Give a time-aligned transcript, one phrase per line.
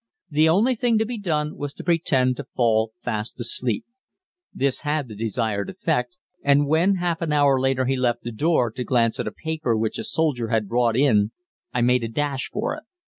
[0.31, 3.85] The only thing to be done was to pretend to fall fast asleep.
[4.51, 8.71] This had the desired effect, and when half an hour later he left the door
[8.71, 11.33] to glance at a paper which a soldier had brought in,
[11.71, 12.81] I made a dash for it.